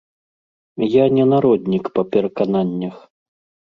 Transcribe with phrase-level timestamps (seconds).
[0.93, 2.95] Я не народнік па перакананнях.